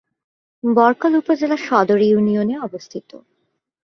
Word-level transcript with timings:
বরকল 0.63 1.13
উপজেলা 1.15 1.57
সদর 1.67 1.99
এ 2.01 2.07
ইউনিয়নে 2.09 2.55
অবস্থিত। 2.59 3.09